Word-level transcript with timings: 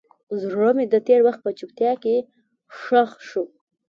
زړه 0.41 0.69
مې 0.77 0.85
د 0.93 0.95
تېر 1.07 1.19
وخت 1.27 1.39
په 1.43 1.51
چوپتیا 1.57 1.91
کې 2.03 2.15
ښخ 2.79 3.11
شو. 3.29 3.43